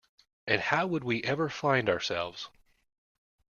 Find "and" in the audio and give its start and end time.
0.47-0.59